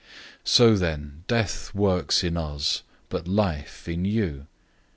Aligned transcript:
004:012 0.39 0.39
So 0.47 0.75
then 0.77 1.23
death 1.27 1.75
works 1.75 2.23
in 2.23 2.35
us, 2.35 2.81
but 3.09 3.27
life 3.27 3.87
in 3.87 4.03
you. 4.03 4.47